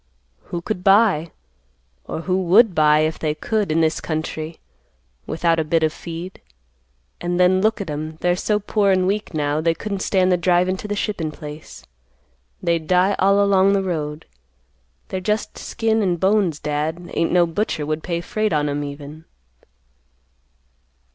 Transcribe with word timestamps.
"Who 0.45 0.61
could 0.63 0.83
buy? 0.83 1.29
or 2.05 2.21
who 2.21 2.41
would 2.45 2.73
buy, 2.73 3.01
if 3.01 3.19
they 3.19 3.35
could, 3.35 3.71
in 3.71 3.81
this 3.81 4.01
country, 4.01 4.57
without 5.27 5.59
a 5.59 5.63
bit 5.63 5.83
of 5.83 5.93
feed? 5.93 6.41
And 7.19 7.39
then 7.39 7.61
look 7.61 7.79
at 7.79 7.89
'em, 7.91 8.17
they're 8.19 8.35
so 8.35 8.57
poor 8.59 8.89
an' 8.91 9.05
weak, 9.05 9.35
now, 9.35 9.61
they 9.61 9.75
couldn't 9.75 9.99
stand 9.99 10.31
the 10.31 10.37
drivin' 10.39 10.75
to 10.77 10.87
the 10.87 10.95
shippin' 10.95 11.31
place. 11.31 11.85
They'd 12.63 12.87
die 12.87 13.15
all 13.19 13.43
along 13.45 13.73
the 13.73 13.83
road. 13.83 14.25
They're 15.09 15.19
just 15.21 15.59
skin 15.59 16.01
an' 16.01 16.15
bones, 16.15 16.57
Dad; 16.57 17.11
ain't 17.13 17.31
no 17.31 17.45
butcher 17.45 17.85
would 17.85 18.01
pay 18.01 18.21
freight 18.21 18.53
on 18.53 18.69
'em, 18.69 18.83
even." 18.83 19.25